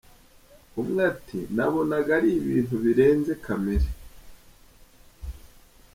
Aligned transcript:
Umwe 0.81 1.01
ati 1.11 1.39
:”Nabonaga 1.55 2.09
ari 2.17 2.29
ibintu 2.39 2.75
birenze 2.83 3.31
kamere. 3.43 3.89